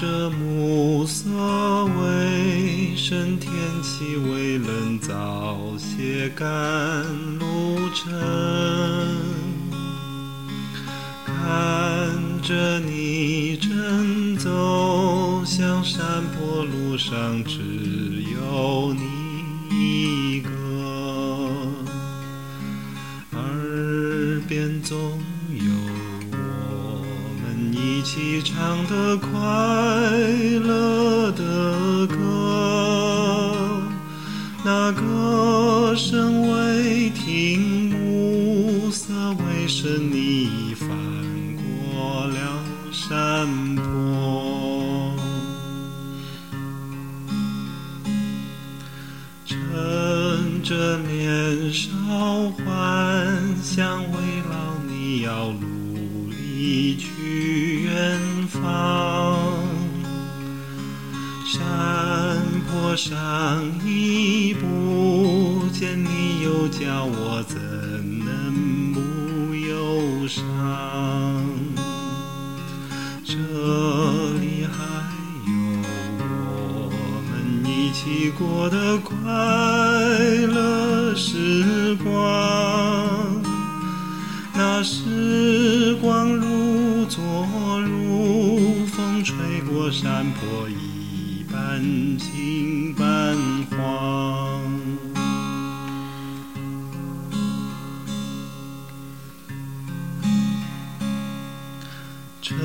[0.00, 1.28] 着暮色
[1.86, 6.46] 为深，天气微冷，早些赶
[7.40, 8.12] 路程。
[11.26, 17.58] 看着你正走向山坡路上，只
[18.32, 19.02] 有你
[19.74, 20.50] 一个，
[23.32, 25.20] 耳边总
[28.20, 33.80] 你唱的快乐的歌，
[34.64, 40.88] 那歌声未停，暮色未深，你已翻
[41.56, 43.46] 过了山
[43.76, 45.14] 坡。
[49.46, 49.56] 趁
[50.64, 51.88] 着年少
[52.50, 52.58] 幻
[53.62, 54.18] 想，为
[54.50, 57.06] 老你要努力去。
[62.98, 67.56] 上一不见你，又叫我怎
[68.24, 70.42] 能不忧伤？
[73.24, 73.34] 这
[74.40, 74.82] 里还
[75.46, 75.52] 有
[76.88, 76.90] 我
[77.30, 79.14] 们一起过的快
[80.48, 83.40] 乐时光，
[84.54, 87.22] 那时光如昨
[87.80, 89.36] 如风，吹
[89.70, 90.97] 过山坡一
[91.50, 91.80] 半
[92.18, 93.36] 青半
[93.70, 93.78] 黄。
[102.40, 102.56] 趁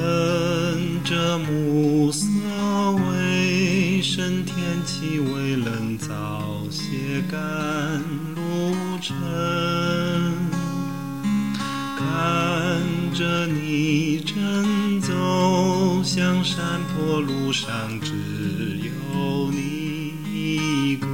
[1.04, 2.28] 着暮色
[2.92, 7.40] 未深，天气微冷，早些赶
[8.36, 9.14] 路程。
[11.98, 12.82] 看
[13.14, 14.36] 着你正
[16.04, 18.12] 像山坡路上，只
[18.84, 21.08] 有你一个，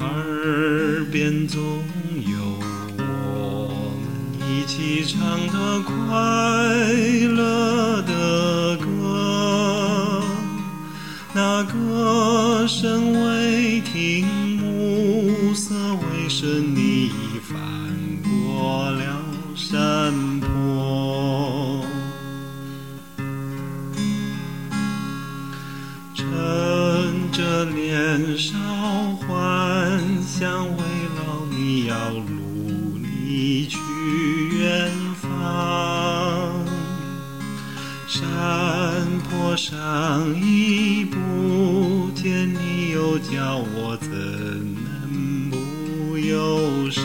[0.00, 1.60] 耳边总
[2.24, 2.38] 有
[2.96, 5.94] 我们一起唱的快
[7.28, 10.22] 乐的歌，
[11.34, 17.56] 那歌声未停，暮色未深，你已翻
[18.24, 19.22] 过了
[19.54, 20.57] 山坡。
[27.64, 28.56] 年少
[29.26, 30.82] 幻想，为
[31.16, 33.78] 老你要努力去
[34.58, 35.28] 远方。
[38.06, 38.24] 山
[39.28, 47.04] 坡上一不见你，又叫我怎能不忧伤？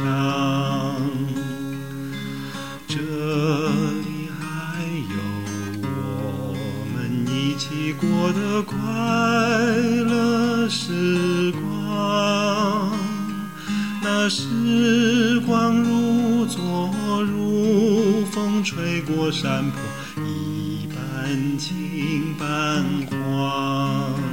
[2.87, 5.15] 这里还有
[5.81, 5.85] 我
[6.93, 6.95] 们
[7.27, 8.77] 一起过的快
[10.75, 12.97] 时光，
[14.01, 16.91] 那时光如昨
[17.21, 19.79] 如风，吹过山坡，
[20.23, 24.32] 一半青半黄。